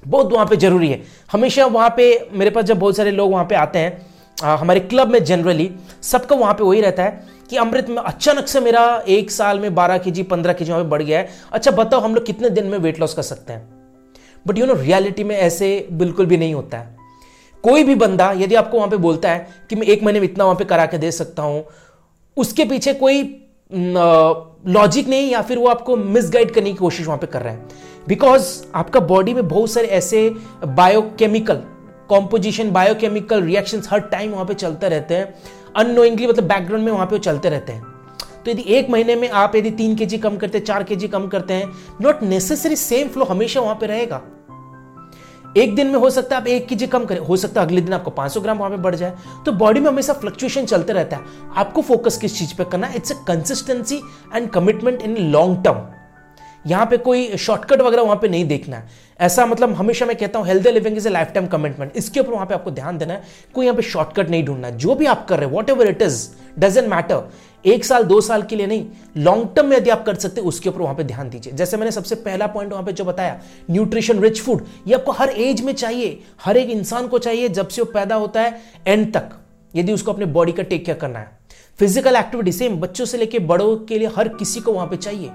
बहुत 0.03 0.33
वहाँ 0.33 0.47
पे 0.47 0.57
ज़रूरी 0.57 0.89
है। 0.89 1.03
हमेशा 1.33 1.67
वहाँ 1.69 1.95
पे 1.97 2.29
मेरे 2.33 2.51
पास 2.51 2.65
जब 2.65 2.79
बहुत 2.79 2.97
सारे 2.97 3.11
लोग 3.13 3.31
वहाँ 3.33 3.45
पे 3.45 3.55
आते 3.57 3.79
हैं 3.79 4.07
आ, 4.39 4.55
हमारे 4.57 4.81
क्लब 4.81 5.09
में 5.09 5.25
जनरली 5.25 5.71
सबका 6.03 6.37
वहाँ 6.37 6.55
पे 6.55 6.65
वही 6.65 6.81
रहता 6.81 7.03
है 7.03 7.38
कि 7.51 7.57
अमृत 7.57 7.89
में 7.89 7.97
अचानक 7.97 8.49
से 8.49 8.61
मेरा 8.61 8.83
एक 9.09 9.31
साल 9.31 9.61
में 9.61 9.75
बारह 9.75 9.99
के 9.99 10.11
जी 10.11 10.23
पंद्रह 10.25 10.53
के 10.53 10.65
जी 10.65 10.73
वहाँ 10.73 10.85
बढ़ 10.85 11.03
गया 11.03 11.19
है। 11.19 11.29
अच्छा 11.53 11.71
बताओ 11.71 12.01
हम 12.01 12.15
लोग 12.15 12.27
कितने 12.27 12.51
दिन 12.51 12.67
में 12.67 12.79
वेट 12.79 13.01
लॉस 13.01 13.15
कर 13.15 13.23
सकते 13.23 13.53
हैं? 13.53 13.69
बट 14.47 14.59
यू 14.59 14.67
नो 14.67 14.75
रियलिटी 14.75 15.25
में 15.25 15.37
ऐसे 15.37 15.87
बिल्कुल 15.93 16.27
भी 16.27 16.37
नहीं 16.37 16.55
होता 16.55 16.79
है। 16.79 16.97
कोई 17.65 17.85
भी 17.85 17.95
बंदा, 17.95 18.31
यदि 18.33 18.55
आपको 18.55 18.77
वहाँ 18.77 18.91
पे 18.91 18.97
बोलता 18.97 19.31
है 19.31 19.49
कि 19.71 19.77
मैं 19.77 19.87
एक 19.87 20.03
महीने 20.03 20.21
में 20.21 20.29
इतना 20.29 20.45
वहाँ 20.45 20.57
पे 20.57 20.65
करा 20.65 20.87
के 20.87 20.99
दे 20.99 21.11
सकता 21.13 21.43
हूँ, 21.43 21.65
उसके 22.37 22.65
पीछे 22.65 22.95
कोई 22.95 23.23
लॉजिक 23.71 25.09
नहीं 25.09 25.31
या 25.31 25.41
फिर 25.43 25.59
वो 25.59 25.67
आपको 25.69 25.97
मिसगाइड 25.97 26.51
करने 26.51 26.71
की 26.71 26.77
कोशिश 26.77 27.07
वहाँ 27.07 27.19
पे 27.19 27.27
कर 27.27 27.43
रहा 27.43 27.53
है। 27.53 27.87
बिकॉज़ 28.09 28.47
आपका 28.75 29.01
बॉडी 29.03 29.35
में 29.35 29.49
बहुत 29.49 29.71
सारे 29.71 29.87
ऐसे 29.89 30.29
बायोकेमिकल 30.67 31.63
कॉम्पोजिशन 32.09 32.71
बायोकेमिकल 32.71 33.43
रिएक्शंस 33.43 33.89
हर 33.91 34.01
टाइम 34.01 34.31
वहाँ 34.31 34.45
पे 34.45 34.55
चलते 34.55 34.89
रहते 34.89 35.15
हैं। 35.15 35.35
अनोइंगली 35.79 36.27
मतलब 36.27 36.45
बैकग्राउंड 36.45 36.85
में 36.85 36.93
वहाँ 36.93 37.07
पे 37.07 37.19
चलते 37.19 37.49
रहते 37.49 37.73
हैं। 37.73 37.83
तो 38.45 38.51
यदि 38.51 38.65
एक 38.69 38.91
महीने 38.91 39.15
में 39.17 39.29
आप 39.31 39.57
यदि 39.57 39.71
तीन 39.71 39.95
के 39.97 40.19
कम 40.19 40.37
करते, 40.37 40.61
चार 40.61 40.83
के 40.83 41.09
कम 41.09 41.27
करते 41.29 41.55
हैं 41.55 41.73
नॉट 42.01 42.23
नेसेसरी 42.23 42.77
सेम 42.77 43.09
फ्लो 43.09 43.25
हमेशा 43.25 43.61
वहाँ 43.61 43.75
पे 43.75 43.87
रहेगा। 43.87 44.23
एक 45.57 45.75
दिन 45.75 45.87
में 45.87 45.95
हो 45.95 46.11
सकता 46.11 46.37
है 46.37 46.43
आप 46.43 46.49
एक 46.49 46.67
के 46.69 46.87
कम 46.87 47.05
करें, 47.05 47.19
हो 47.19 47.37
सकता 47.37 47.61
है 47.61 47.67
अगले 47.67 47.81
दिन 47.81 47.95
आपको 47.95 48.11
500 48.11 48.41
ग्राम 48.41 48.59
वहाँ 48.59 48.71
पे 48.71 48.77
बढ़ 48.77 48.95
जाए। 48.95 49.17
तो 49.47 49.53
बॉडी 49.53 49.81
में 49.81 49.89
हमेशा 49.89 50.13
फ्लक्चुएशन 50.13 50.65
चलते 50.65 50.93
रहता 50.93 51.17
है। 51.17 51.23
आपको 51.57 51.83
फोकस 51.83 52.17
किस 52.17 52.39
चीज़ 52.39 52.55
पे 52.55 52.65
करना 52.65 52.87
है? 52.87 52.97
It's 52.97 53.13
a 53.13 53.15
consistency 53.29 54.01
and 54.35 54.51
commitment 54.51 55.03
in 55.03 55.17
long 55.17 55.65
term 55.65 55.77
यहाँ 56.69 56.87
पे 56.87 56.97
कोई 56.99 57.37
शॉर्टकट 57.39 57.81
वगैरह 57.81 58.03
वहाँ 58.03 58.17
पे 58.17 58.29
नहीं 58.29 58.45
देखना 58.47 58.77
है। 58.77 59.07
ऐसा 59.21 59.45
मतलब 59.47 59.75
हमेशा 59.75 60.07
मैं 60.07 60.17
कहता 60.17 60.39
हूँ 60.39 60.47
healthy 60.47 60.71
living 60.71 60.97
is 60.97 61.09
a 61.09 61.11
lifetime 61.35 61.47
commitment 61.49 61.97
इसके 61.97 62.21
ऊपर 62.21 62.33
वहाँ 62.33 62.47
पे 62.47 62.55
आपको 62.55 62.71
ध्यान 62.71 62.99
देना 62.99 63.15
है, 63.15 63.23
कोई 63.55 63.67
यहाँ 63.67 63.77
पे 63.77 63.83
शॉर्टकट 63.85 64.31
नहीं 64.31 64.45
ढूंढना 64.45 64.71
जो 64.73 64.95
भी 64.95 65.07
आप 65.07 65.27
कर 65.29 65.39
रहे 65.39 65.47
हैं 65.47 65.55
whatever 65.71 65.89
it 65.89 66.03
is 66.03 66.29
doesn't 66.59 66.89
matter 66.89 67.29
एक 67.65 67.85
साल, 67.85 68.05
दो 68.05 68.21
साल 68.21 68.43
के 68.43 68.57
लिए 68.57 68.67
नहीं 68.67 68.85
लॉन्ग 69.17 69.49
टर्म 69.57 69.67
में 69.67 69.77
यदि 69.77 69.91
आप 69.91 70.05
कर 70.07 70.15
सकते 70.17 70.41
हैं, 70.41 70.49
उसके 70.49 70.69
ऊपर 70.69 70.81
वहाँ 70.81 70.95
पे 70.95 71.05
ध्यान 71.05 71.31
दीजिए। 71.31 71.53
जैसे 71.53 71.77
मैंने 71.77 71.91
सबसे 71.93 72.15
पहला 72.17 72.47
पॉइंट 72.49 72.73
वहाँ 72.73 72.85
पे 72.85 72.93
जो 72.93 73.05
बताया 73.05 73.41
न्यूट्रिशन 73.71 74.21
रिच 74.21 74.41
फ़ूड 74.43 74.65
ये 74.87 74.95
आपको 74.95 75.13
हर 75.13 75.31
एज 75.31 75.61
में 75.61 75.73
चाहिए। 75.75 76.19
हर 76.43 76.57
एक 76.57 76.71
इंसान 76.71 77.09
को 77.09 77.19
चाहिए, 77.19 77.49
जब 77.51 77.69
से 77.69 77.83
वो 77.83 77.91
पैदा 77.93 78.15
होता 78.17 78.41
है 78.41 78.61
एंड 78.87 79.13
तक। 79.15 79.31
यदि 79.75 79.93
उसको 79.93 80.13
अपने 80.13 80.27
बॉडी 80.29 80.53
का 80.53 80.63
टेक 80.63 80.85
केयर 80.85 80.99
करना 80.99 81.19
है। 81.19 81.37
फ़िज़िकल 81.79 82.17
एक्टिविटी 82.17 82.53
सेम 82.53 82.81
बच्चों 82.81 83.05
से 83.05 83.19
लेके 83.19 83.39
बड़ों 83.41 83.77
के 83.79 83.99
लिए 83.99 84.09
हर 84.17 84.29
किसी 84.31 84.61
को 84.61 84.73
वहाँ 84.73 84.87
पे 84.87 84.97
चाहिए। 84.97 85.31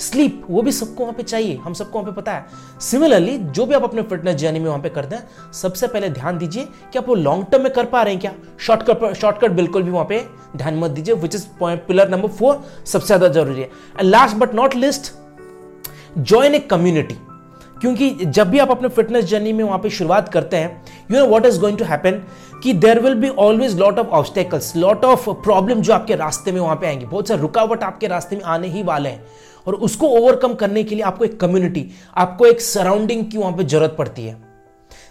स्लीप 0.00 0.42
वो 0.50 0.62
भी 0.62 0.72
सबको 0.72 1.02
वहाँ 1.02 1.14
पे 1.14 1.22
चाहिए, 1.22 1.56
हम 1.56 1.72
सबको 1.74 1.98
वहाँ 1.98 2.12
पे 2.12 2.20
पता 2.20 2.32
है। 2.32 2.78
सिमिलरली 2.80 3.36
जो 3.38 3.66
भी 3.66 3.74
आप 3.74 3.84
अपने 3.84 4.02
फिटनेस 4.02 4.36
जर्नी 4.36 4.58
में 4.58 4.66
वहाँ 4.66 4.80
पे 4.80 4.88
करते 4.88 5.16
हैं, 5.16 5.52
सबसे 5.52 5.86
पहले 5.86 6.08
ध्यान 6.10 6.38
दीजिए 6.38 6.68
कि 6.92 6.98
आप 6.98 7.08
वो 7.08 7.14
लॉन्ग 7.14 7.46
टर्म 7.52 7.62
में 7.62 7.72
कर 7.72 7.84
पा 7.86 8.02
रहे 8.02 8.12
हैं 8.14 8.20
क्या। 8.20 8.32
शॉर्टकट 8.58 9.12
शॉर्टकट 9.14 9.50
बिल्कुल 9.52 9.82
भी 9.82 9.90
वहाँ 9.90 10.06
पे 10.08 10.24
ध्यान 10.56 10.78
मत 10.78 10.90
दीजिए 10.90 11.14
which 11.16 11.34
is 11.34 11.46
point 11.60 11.86
pillar 11.86 12.08
number 12.08 12.28
four 12.28 12.62
सबसे 12.84 13.06
ज़्यादा 13.06 13.28
ज़रूरी 13.30 13.60
है। 13.60 13.70
And 13.98 14.08
last 14.10 14.36
but 14.36 14.54
not 14.54 14.74
least 14.76 15.12
join 16.18 16.54
a 16.54 16.58
community 16.60 17.16
क्योंकि 17.80 18.10
जब 18.10 18.48
भी 18.50 18.58
आप 18.58 18.70
अपने 18.70 18.88
फिटनेस 18.88 19.24
जर्नी 19.24 19.52
में 19.52 19.62
वहाँ 19.64 19.78
पे 19.78 19.90
शुरुआत 19.90 20.28
करते 20.28 20.56
हैं 20.56 20.82
you 21.10 21.18
know 21.18 21.26
what 21.26 21.46
is 21.46 21.60
going 21.60 21.78
to 21.78 21.84
happen 21.84 22.20
कि 22.62 22.72
there 22.74 22.98
will 23.00 23.14
be 23.14 23.28
always 23.28 23.78
lot 23.80 23.98
of 23.98 24.06
obstacles 24.08 24.74
lot 24.76 25.04
of 25.04 25.28
problem 25.44 25.80
जो 25.80 25.92
आपके 25.92 26.14
रास्ते 26.16 26.52
में 26.52 26.60
वहाँ 26.60 26.76
पे 26.76 26.86
आएँगे। 26.86 27.06
बहुत 27.06 27.28
सारे 27.28 27.40
रुकावट 27.40 27.82
आपके 27.82 28.06
रास्ते 28.06 28.36
में 28.36 28.42
आने 28.44 28.68
ही 28.68 28.82
वाले 28.82 29.08
हैं। 29.08 29.24
और 29.66 29.74
उसको 29.76 30.08
ओवरकम 30.08 30.54
करने 30.54 30.84
के 30.84 30.94
लिए 30.94 31.04
आपको 31.04 31.24
एक 31.24 31.38
कम्युनिटी 31.40 31.88
आपको 32.16 32.46
एक 32.46 32.60
सराउंडिंग 32.60 33.24
की 33.30 33.38
वहाँ 33.38 33.52
पे 33.52 33.64
ज़रूरत 33.64 33.94
पड़ती 33.98 34.24
है। 34.24 34.36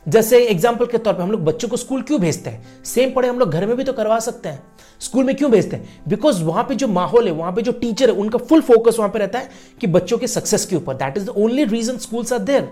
जैसे 0.08 0.40
एग्ज़ाम्पल 0.46 0.86
के 0.86 0.98
तौर 0.98 1.14
पे 1.14 1.24
हम 1.24 1.32
लोग 1.32 1.44
बच्चों 1.46 1.68
को 1.70 1.78
स्कूल 1.78 2.02
क्यों 2.02 2.20
भेजते 2.22 2.50
हैं? 2.50 2.84
सेम 2.86 3.12
पढ़े 3.14 3.28
हम 3.28 3.40
लोग 3.40 3.52
घर 3.52 3.66
में 3.66 3.76
भी 3.78 3.84
तो 3.84 3.94
करवा 3.94 4.20
सकते 4.20 4.50
हैं। 4.50 4.62
स्कूल 5.02 5.26
में 5.26 5.36
क्यों 5.36 5.52
भेजते 5.52 5.76
हैं? 5.76 6.04
बिकॉज़ 6.08 6.44
वहाँ 6.44 6.64
पे 6.64 6.76
जो 6.76 6.88
माहौल 6.88 7.28
है, 7.28 7.34
वहाँ 7.34 7.52
पे 7.54 7.62
जो 7.62 7.72
टीचर 7.74 8.10
है, 8.10 8.16
उनका 8.16 8.38
फुल 8.40 8.62
फोकस 8.62 8.96
वहाँ 9.00 9.10
पे 9.12 9.20
रहता 9.20 9.40
है 9.40 9.50
कि 9.82 9.88
बच्चों 9.88 10.18
के 10.18 10.28
सक्सेस 10.28 10.66
के 10.66 10.76
ऊपर। 10.76 10.94
That 10.94 11.18
is 11.18 11.26
the 11.26 11.34
only 11.38 11.64
reason 11.66 11.98
school 11.98 12.26
are 12.34 12.40
there 12.42 12.70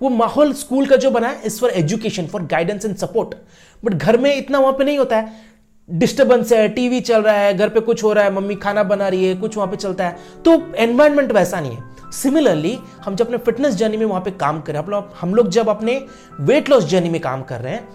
वो 0.00 0.08
माहौल 0.08 0.52
स्कूल 0.52 0.86
का 0.86 0.96
जो 0.96 1.10
बना 1.10 1.28
है 1.28 1.42
is 1.46 1.58
for 1.60 1.70
education 1.70 2.26
for 2.26 2.42
guidance 2.42 2.84
and 2.84 2.96
support 2.96 3.34
but 3.82 3.94
घर 3.94 4.16
में 4.16 4.34
इतना 4.34 4.58
वहाँ 4.58 4.72
पे 4.72 4.84
नहीं 4.84 4.98
होता 4.98 5.16
है। 5.16 5.32
डिस्टर्बेंस 5.88 6.52
है 6.52 6.68
टीवी 6.68 7.00
चल 7.00 7.22
रहा 7.22 7.34
है, 7.34 7.52
घर 7.54 7.68
पे 7.68 7.80
कुछ 7.80 8.02
हो 8.04 8.12
रहा 8.12 8.24
है, 8.24 8.32
मम्मी 8.32 8.54
खाना 8.56 8.82
बना 8.84 9.08
रही 9.08 9.24
है, 9.24 9.34
कुछ 9.36 9.56
वहाँ 9.56 9.68
पे 9.70 9.76
चलता 9.76 10.04
है 10.04 10.42
तो 10.44 10.60
एनवायरमेंट 10.76 11.32
वैसा 11.32 11.60
नहीं 11.60 11.72
है। 11.72 12.10
सिमिलरली 12.12 12.78
हम 13.04 13.16
जब 13.16 13.26
अपने 13.26 13.38
फिटनेस 13.38 13.74
जर्नी 13.74 13.96
में 13.96 14.04
वहाँ 14.06 14.20
पे 14.22 14.30
काम 14.32 14.60
कर 14.60 14.72
रहे 14.72 14.82
हैं 14.84 15.02
हम 15.20 15.34
लोग 15.34 15.48
जब 15.50 15.68
अपने 15.68 16.00
वेट 16.40 16.68
लॉस 16.70 16.84
जर्नी 16.86 17.08
में 17.08 17.20
काम 17.20 17.42
कर 17.42 17.60
रहे 17.60 17.72
हैं, 17.72 17.88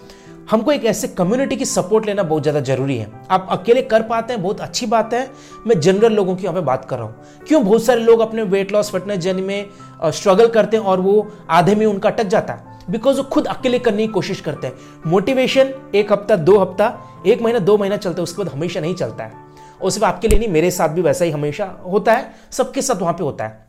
हमको 0.52 0.72
एक 0.72 0.86
ऐसे 0.86 1.08
कम्युनिटी 1.10 1.56
की 1.56 1.66
सपोर्ट 1.66 2.06
लेना 2.06 2.24
बहुत 2.24 2.44
ज़्यादा 2.44 2.60
ज़रूरी 2.62 2.98
है। 2.98 3.10
आप 3.32 3.48
अकेले 3.52 3.82
कर 3.84 4.02
पाते 4.04 4.34
हैं, 4.34 4.42
बहुत 4.42 4.62
अच्छी 4.62 4.86
बात 4.86 5.14
है, 5.14 5.30
मैं 5.68 5.80
जनरल 5.80 6.14
लोगों 6.14 6.36
की 6.36 6.44
यहाँ 6.44 6.54
पे 6.56 6.62
बात 6.62 6.86
कर 6.86 6.98
रहा 6.98 7.06
हूँ। 7.06 7.46
क्यों? 7.48 7.64
बहुत 7.64 7.84
सारे 7.84 8.02
लोग 8.02 8.20
अपने 8.20 8.44
वेट 8.44 8.72
लॉस 8.72 8.92
फिटनेस 8.92 9.20
जर्नी 9.20 9.42
में 9.42 9.66
स्ट्रगल 10.04 10.48
करते 10.50 10.78
हैं 10.78 10.84
और 10.84 11.00
वो 11.00 11.28
आधे 11.52 11.76
में 11.76 11.86
उनका 11.86 12.10
अटक 12.10 12.24
जाता 12.26 12.54
है। 12.54 12.73
बिकॉज़ 12.90 13.18
वो 13.18 13.24
खुद 13.24 13.48
अकेले 13.48 13.80
करने 13.80 14.08
की 14.08 14.13
कोशिश 14.13 14.42
करते 14.42 14.68
हैं। 14.68 14.74
मोटिवेशन 15.08 15.74
एक 15.96 16.12
हफ़्ता, 16.12 16.36
दो 16.36 16.60
हफ़्ता, 16.60 17.02
एक 17.28 17.42
महीना, 17.42 17.60
दो 17.60 17.78
महीना 17.78 17.98
चलता 17.98 18.18
है, 18.18 18.24
उसके 18.24 18.44
बाद 18.44 18.54
हमेशा 18.54 18.80
नहीं 18.80 18.96
चलता 18.96 19.24
है। 19.24 19.34
और 19.82 19.92
सिर्फ़ 19.92 20.06
आपके 20.06 20.28
लिए 20.28 20.40
नहीं, 20.40 20.50
मेरे 20.50 20.72
साथ 20.72 20.90
भी 20.90 21.02
वैसा 21.02 21.25
ही 21.25 21.32
हमेशा 21.32 21.66
होता 21.66 22.13
है, 22.13 22.34
सबके 22.52 22.82
साथ 22.82 22.96
वहाँ 22.96 23.13
पे 23.13 23.24
होता 23.24 23.46
है। 23.46 23.66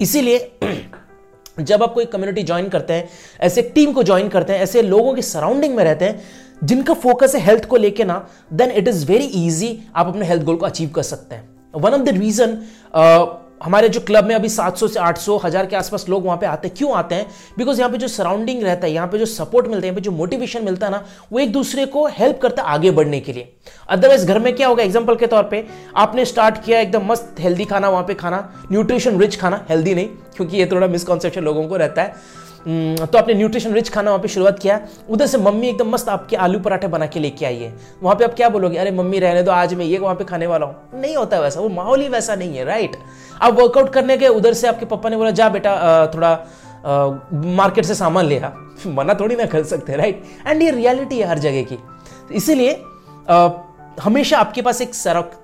इसीलिए 0.00 0.52
जब 1.60 1.82
आप 1.82 1.94
कोई 1.94 2.04
कम्युनिटी 2.04 2.42
ज्वाइन 2.42 2.68
करते 2.68 2.92
हैं, 2.92 3.08
ऐसे 3.40 3.62
टीम 3.62 3.92
को 3.92 4.02
ज्वाइन 4.02 4.28
करते 4.28 4.52
हैं, 4.52 4.60
ऐसे 4.60 4.82
लोगों 4.82 5.14
के 5.14 5.22
सराउंडिंग 5.22 5.74
में 5.74 5.84
रहते 5.84 6.04
हैं, 6.04 6.22
जिनका 6.64 6.94
फोकस 6.94 7.34
है 7.34 7.40
हेल्थ 7.40 7.64
को 7.64 7.76
लेके 7.76 8.04
ना 8.04 8.28
then 8.52 8.70
it 8.70 8.88
is 8.88 9.06
very 9.06 9.24
easy 9.24 9.82
आप 9.96 10.06
अपने 10.06 10.26
हेल्थ 10.26 10.42
गोल 10.42 10.56
को 10.56 10.66
अचीव 10.66 10.88
कर 10.88 11.02
सकते 11.02 11.34
हैं। 11.34 11.48
वन 11.74 11.92
ऑफ़ 11.92 12.02
द 12.02 12.08
रीजन 12.08 12.62
हमारे 13.62 13.88
जो 13.88 14.00
क्लब 14.00 14.24
में 14.24 14.34
अभी 14.34 14.48
700 14.48 14.88
से 14.88 15.00
800 15.00 15.38
हज़ार 15.44 15.66
के 15.66 15.76
आसपास 15.76 16.08
लोग 16.08 16.24
वहाँ 16.24 16.36
पे 16.38 16.46
आते 16.46 16.68
हैं। 16.68 16.76
क्यों 16.76 16.92
आते 16.94 17.14
हैं? 17.14 17.26
बिकॉज़ 17.58 17.78
यहाँ 17.78 17.90
पे 17.90 17.98
जो 17.98 18.08
सराउंडिंग 18.08 18.62
रहता 18.62 18.86
है, 18.86 18.92
यहाँ 18.92 19.08
पे 19.08 19.18
जो 19.18 19.26
सपोर्ट 19.26 19.66
मिलता 19.66 19.80
है, 19.80 19.86
यहाँ 19.86 19.94
पे 19.94 20.00
जो 20.00 20.10
मोटिवेशन 20.10 20.64
मिलता 20.64 20.86
है 20.86 20.92
ना, 20.92 21.04
वो 21.32 21.38
एक 21.38 21.52
दूसरे 21.52 21.86
को 21.86 22.06
हेल्प 22.08 22.40
करता 22.42 22.62
है 22.62 22.68
आगे 22.68 22.90
बढ़ने 22.90 23.20
के 23.20 23.32
लिए। 23.32 23.52
अदरवाइज़ 23.88 24.26
घर 24.26 24.38
में 24.38 24.54
क्या 24.56 24.68
होगा? 24.68 24.82
एग्ज़ाम्पल 24.82 25.16
के 25.16 25.26
तौर 25.26 25.42
पर 25.44 25.66
आपने 25.96 26.24
स्टार्ट 26.24 26.62
किया 26.64 26.80
एकदम 26.80 27.06
मस्त 27.06 27.36
हेल्दी 27.40 27.64
खाना, 27.64 27.88
वहाँ 27.88 28.04
पे 28.04 28.14
खाना 28.14 28.66
न्यूट्रिशन 28.72 29.20
रिच 29.20 29.36
खाना 29.36 29.64
हेल्दी 29.68 29.94
नहीं। 29.94 30.08
क्योंकि 30.36 30.56
ये 30.56 30.66
थोड़ा 30.66 30.86
मिसकॉन्सेप्शन 30.86 31.44
लोगों 31.44 31.66
को 31.68 31.76
रहता 31.76 32.02
है। 32.02 32.40
हम्म, 32.66 33.06
तो 33.06 33.18
आपने 33.18 33.34
न्यूट्रिशन 33.34 33.72
रिच 33.74 33.88
खाना 33.88 34.10
वहाँ 34.10 34.22
पे 34.22 34.28
शुरुआत 34.28 34.58
किया। 34.58 34.80
उधर 35.10 35.26
से 35.26 35.38
मम्मी 35.38 35.68
एकदम 35.68 35.88
मस्त 35.90 36.08
आपके 36.08 36.36
आलू 36.36 36.58
पराठे 36.58 36.88
बना 36.88 37.06
के 37.06 37.20
लेके 37.20 37.46
आई 37.46 37.56
है। 37.56 37.72
वहाँ 38.02 38.16
पे 38.16 38.24
आप 38.24 38.34
क्या 38.34 38.48
बोलोगे? 38.48 38.78
अरे 38.78 38.90
मम्मी 38.90 39.18
रहने 39.18 39.42
दो 39.42 39.50
आज 39.50 39.74
मैं 39.74 39.84
ये 39.84 39.98
वहाँ 39.98 40.14
पे 40.14 40.24
खाने 40.24 40.46
वाला 40.46 40.66
हूँ। 40.66 41.00
नहीं 41.00 41.16
होता 41.16 41.40
वैसा 41.40 41.60
वो 41.60 41.68
माहौल 41.68 42.00
ही 42.00 42.08
वैसा 42.08 42.34
नहीं 42.34 42.56
है 42.56 42.64
राइट 42.64 42.96
आप 43.42 43.54
वर्कआउट 43.54 43.92
करने 43.92 44.16
गए 44.16 44.28
उधर 44.28 44.54
से 44.54 44.68
आपके 44.68 44.86
पापा 44.86 45.08
ने 45.08 45.16
बोला 45.16 45.30
जा 45.30 45.48
बेटा 45.48 46.06
थोड़ा 46.14 46.32
मार्केट 47.56 47.84
से 47.84 47.94
सामान 47.94 48.26
ले 48.26 48.40
मना 48.86 49.14
थोड़ी 49.14 49.36
ना 49.36 49.44
कर 49.46 49.62
सकते 49.64 49.96
राइट 49.96 50.22
एंड 50.46 50.62
ये 50.62 50.70
रियलिटी 50.70 51.18
है 51.18 51.28
हर 51.28 51.38
जगह 51.38 51.62
की। 51.62 51.78
इसीलिए 52.34 52.72
हमेशा 54.00 54.38
आपके 54.38 54.62
पास 54.62 54.80
एक 54.80 54.90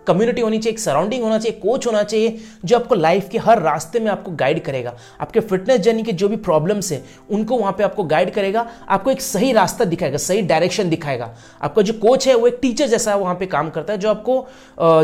कम्युनिटी 0.06 0.40
होनी 0.40 0.58
चाहिए, 0.58 0.72
एक 0.72 0.78
सराउंडिंग 0.78 1.22
होना 1.22 1.38
चाहिए 1.38 1.58
कोच 1.60 1.86
होना 1.86 2.02
चाहिए, 2.02 2.38
जो 2.64 2.76
आपको 2.76 2.94
लाइफ 2.94 3.28
के 3.28 3.38
हर 3.38 3.62
रास्ते 3.62 4.00
में 4.00 4.10
आपको 4.10 4.30
गाइड 4.32 4.62
करेगा। 4.64 4.94
आपके 5.20 5.40
फिटनेस 5.40 5.80
जर्नी 5.80 6.02
के 6.02 6.12
जो 6.12 6.28
भी 6.28 6.36
प्रॉब्लम्स 6.38 6.92
है, 6.92 7.02
उनको 7.30 7.56
वहाँ 7.56 7.72
पे 7.72 7.84
आपको 7.84 8.04
गाइड 8.04 8.32
करेगा। 8.34 8.66
आपको 8.88 9.10
एक 9.10 9.20
सही 9.22 9.52
रास्ता 9.52 9.84
दिखाएगा, 9.84 10.18
सही 10.18 10.42
डायरेक्शन 10.44 10.90
दिखाएगा। 10.90 11.34
आपका 11.62 11.82
जो 11.82 11.92
कोच 11.98 12.28
है, 12.28 12.34
वो 12.34 12.46
एक 12.46 12.58
टीचर 12.62 12.86
जैसा 12.86 13.14
वहाँ 13.16 13.34
पर 13.34 13.46
काम 13.48 13.70
करता 13.70 13.92
है, 13.92 13.98
जो 13.98 14.10
आपको 14.10 14.46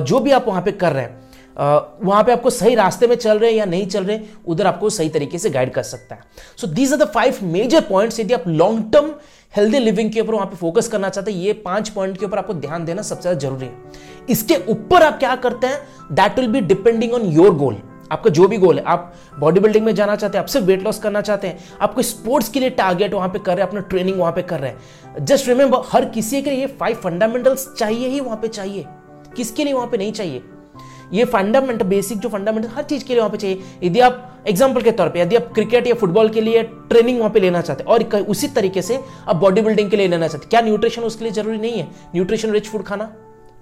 जो 0.01 0.21
भी 0.21 0.31
आप 0.31 0.49
वहाँ 0.49 0.63
पर 0.63 0.71
कर 0.73 0.93
रहे 0.93 1.05
हैं 1.05 1.23
वहाँ 1.57 2.23
पे 2.25 2.33
आपको 2.33 2.51
सही 2.51 2.75
रास्ते 2.75 3.07
में 3.07 3.15
चल 3.17 3.39
रहे 3.39 3.51
हैं 3.51 3.57
या 3.57 3.65
नहीं 3.65 3.87
चल 3.87 4.05
रहे, 4.05 4.19
उधर 4.47 4.67
आपको 4.67 4.89
सही 4.91 5.09
तरीके 5.09 5.39
से 5.39 5.51
गाइड 5.51 5.73
कर 5.73 5.83
सकता 5.83 6.15
है। 6.15 6.23
So 6.57 6.67
these 6.67 6.93
are 6.93 6.99
the 6.99 7.05
five 7.05 7.39
major 7.45 7.81
points 7.81 8.19
यदि 8.21 8.35
आप 8.35 8.49
लॉन्ग 8.49 8.91
टर्म 8.93 9.13
हेल्दी 9.57 9.79
लिविंग 9.79 10.11
के 10.13 10.21
ऊपर 10.21 10.35
वहाँ 10.35 10.47
पे 10.47 10.57
फोकस 10.57 10.89
करना 10.89 11.09
चाहते 11.09 11.33
हैं, 11.33 11.39
ये 11.39 11.53
पाँच 11.55 11.89
पॉइंट 11.89 12.17
के 12.19 12.27
ऊपर 12.27 12.39
आपको 12.39 12.55
ध्यान 12.55 12.85
देना 12.85 13.03
सबसे 13.03 13.23
ज़्यादा 13.23 13.39
ज़रूरी 13.39 13.67
है। 13.67 14.27
इसके 14.31 14.55
ऊपर 14.69 15.03
आप 15.03 15.19
क्या 15.19 15.35
करते 15.37 15.67
हैं 15.67 16.15
that 16.15 16.39
will 16.39 16.49
be 16.49 16.61
depending 16.63 17.13
on 17.13 17.27
your 17.33 17.55
goal 17.55 17.77
आपका 18.13 18.31
जो 18.31 18.49
भी 18.49 18.57
गोल 18.59 18.79
है, 18.79 18.85
आप 18.85 19.15
बॉडी 19.39 19.61
बिल्डिंग 19.61 19.85
में 19.85 19.95
जाना 19.95 20.17
चाहते 20.17 20.39
हैं, 20.39 20.43
आप 20.43 20.49
सिर्फ़ 20.49 20.67
वेट 20.67 20.83
लॉस 20.83 20.99
करना 20.99 21.21
चाहते 21.21 21.49
हैं, 21.49 21.59
आप 21.81 21.95
कोई 21.95 22.05
स्पोर्ट्स 22.05 22.49
के 22.49 22.61
लिए 22.61 22.71
टारगेट 22.73 23.15
वहाँ 23.15 23.29
पे 23.29 23.39
कर 23.39 23.55
रहे 23.55 23.63
हैं, 23.63 23.69
अपना 23.69 23.81
ट्रेनिंग 23.83 24.19
वहाँ 24.19 24.33
पे 24.33 24.43
कर 24.43 24.61
रहे 24.61 24.71
हैं। 24.71 25.25
जस्ट 25.25 25.49
रिमेंबर 25.49 25.83
हर 25.93 26.05
किसी 26.09 26.43
के 26.43 26.51
लिए 26.51 26.67
फाइव 26.81 26.97
फंडामेंटल्स 26.97 27.69
चाहिए 27.79 28.09
ही 28.09 28.21
वहाँ 28.21 28.37
पे 28.37 28.49
चाहिए। 28.49 28.85
किसके 29.37 29.65
लिए 29.65 29.73
वहाँ 29.73 29.87
पे 29.87 29.97
नहीं 29.97 30.13
चाहिए? 30.13 30.43
ये 31.13 31.25
फंडामेंट 31.27 31.83
बेसिक 31.85 32.19
जो 32.19 32.29
फंडामेंटल 32.29 32.69
हर 32.69 32.83
चीज़ 32.85 33.05
के 33.05 33.13
लिए 33.13 33.21
वहाँ 33.21 33.31
पे 33.31 33.37
चाहिए। 33.37 33.63
यदि 33.83 34.01
आप 34.01 34.45
एग्ज़ाम्पल 34.49 34.83
के 34.83 34.91
तौर 34.93 35.09
पे, 35.09 35.21
यदि 35.21 35.37
आप 35.37 35.51
क्रिकेट 35.55 35.87
या 35.87 35.95
फुटबॉल 35.95 36.29
के 36.29 36.41
लिए 36.41 36.63
ट्रेनिंग 36.63 37.19
वहाँ 37.19 37.31
पे 37.31 37.41
लेना 37.41 37.61
चाहते 37.61 37.85
और 37.85 38.03
उसी 38.29 38.49
तरीके 38.51 38.83
से 38.83 38.99
आप 39.29 39.37
बॉडी 39.37 39.61
बिल्डिंग 39.63 39.91
के 39.91 39.97
लिए 39.97 40.09
लेना 40.09 40.29
चाहते 40.29 40.49
क्या 40.49 40.61
न्यूट्रिशन 40.61 41.03
उसके 41.03 41.25
लिए 41.25 41.33
ज़रूरी 41.33 41.59
नहीं 41.59 41.79
है? 41.79 41.89
न्यूट्रिशन 42.15 42.51
रिच 42.51 42.69
फ़ूड 42.69 42.85
खाना 42.85 43.13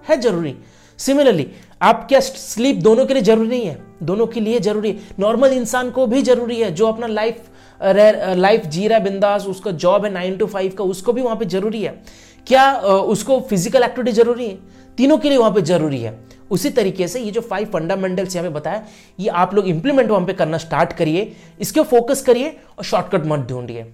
है 0.05 0.21
ज़रूरी। 0.21 0.55
सिमिलरली 0.99 1.47
आप 1.83 2.07
क्या 2.09 2.21
स्लीप 2.21 2.77
दोनों 2.83 3.07
के 3.07 3.15
लिए 3.15 3.23
ज़रूरी 3.23 3.49
नहीं 3.49 3.67
है? 3.67 3.79
दोनों 4.03 4.27
के 4.27 4.41
लिए 4.41 4.59
ज़रूरी। 4.61 4.91
है 4.91 5.15
नॉर्मल 5.21 5.53
इंसान 5.53 5.91
को 5.91 6.07
भी 6.07 6.23
ज़रूरी 6.23 6.61
है, 6.61 6.71
जो 6.71 6.87
अपना 6.87 7.07
लाइफ 7.09 7.49
लाइफ 7.81 8.67
जी 8.67 8.87
रहा 8.89 8.99
है 8.99 9.05
बिंदास, 9.05 9.47
उसका 9.47 9.71
जॉब 9.73 10.05
है 10.05 10.11
नाइन 10.13 10.37
टू 10.37 10.47
फाइव 10.47 10.75
का, 10.79 10.85
उसको 10.85 11.13
भी 11.13 11.23
वहाँ 11.23 11.37
पे 11.37 11.45
ज़रूरी 11.47 11.83
है। 11.83 12.03
क्या 12.47 12.73
उसको 12.75 13.39
फ़िज़िकल 13.41 13.83
एक्टिविटी 13.83 14.13
ज़रूरी 14.13 14.47
है? 14.47 14.59
तीनों 14.99 15.17
के 15.19 15.29
लिए 15.29 15.39
वहाँ 15.39 15.53
पे 15.53 15.63
ज़रूरी 15.63 16.01
है। 16.01 16.13
उसी 16.53 16.71
तरीके 16.73 17.09
से 17.09 17.21
ये 17.21 17.31
जो 17.31 17.41
फाइव 17.43 17.69
फंडामेंटल्स 17.73 18.37
यहाँ 18.37 18.49
पे 18.49 18.55
बताया, 18.55 18.85
ये 19.19 19.29
आप 19.31 19.55
लोग 19.55 19.69
इंप्लीमेंट 19.69 20.11
वहाँ 20.11 20.27
पे 20.27 20.33
करना 20.35 20.59
स्टार्ट 20.59 20.93
करिए, 20.93 21.33
इसके 21.61 21.83
फोकस 21.85 22.23
करिए 22.23 22.57
और 22.79 22.85
शॉर्टकट 22.85 23.27
मत 23.27 23.47
ढूंढिए। 23.49 23.87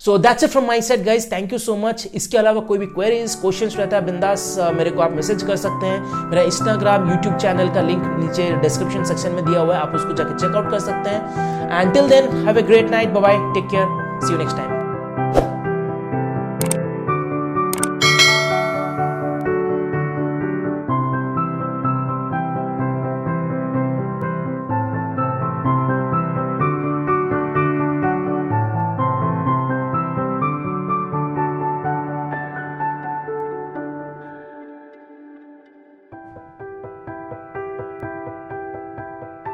So 0.00 0.16
that's 0.18 0.44
it 0.44 0.50
from 0.50 0.66
my 0.66 0.82
side 0.82 1.04
guys 1.04 1.26
thank 1.30 1.52
you 1.52 1.58
so 1.58 1.76
much 1.76 2.06
इसके 2.14 2.38
अलावा 2.38 2.60
कोई 2.62 2.78
भी 2.78 2.86
क्वेरीज 2.88 3.34
क्वेश्चन 3.36 3.68
रहता 3.68 3.96
है, 3.96 4.04
बिंदास 4.04 4.56
मेरे 4.74 4.90
को 4.90 5.00
आप 5.02 5.12
मैसेज 5.12 5.42
कर 5.42 5.56
सकते 5.56 5.86
हैं। 5.86 6.28
मेरा 6.30 6.42
इंस्टाग्राम 6.42 7.10
यूट्यूब 7.10 7.36
चैनल 7.36 7.74
का 7.74 7.82
लिंक 7.82 8.04
नीचे 8.18 8.50
डिस्क्रिप्शन 8.62 9.04
सेक्शन 9.04 9.32
में 9.32 9.44
दिया 9.44 9.60
हुआ 9.60 9.74
है, 9.74 9.80
आप 9.80 9.94
उसको 9.94 10.14
जाकर 10.14 10.38
चेकआउट 10.38 10.70
कर 10.70 10.80
सकते 10.80 11.10
हैं। 11.10 11.80
And 11.80 11.92
till 11.94 12.08
then 12.08 12.32
have 12.46 12.58
a 12.58 12.62
great 12.62 12.90
night 12.90 13.08
bye 13.20 13.38
take 13.54 13.70
care 13.70 14.20
see 14.20 14.32
you 14.32 14.38
next 14.38 14.56
time 14.56 14.77